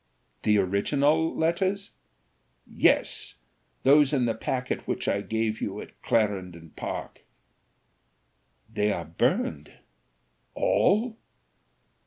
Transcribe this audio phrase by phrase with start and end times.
[0.41, 1.91] "The original letters?"
[2.65, 3.35] "Yes,
[3.83, 7.23] those in the packet which I gave to you at Clarendon Park."
[8.73, 9.71] "They are burned."
[10.55, 11.19] "All?